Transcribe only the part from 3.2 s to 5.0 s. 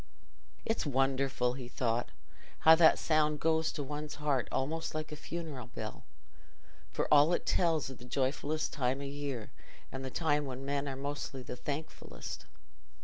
goes to one's heart almost